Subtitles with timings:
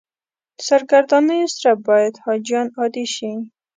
[0.67, 3.31] سرګردانیو سره باید حاجیان عادي شي.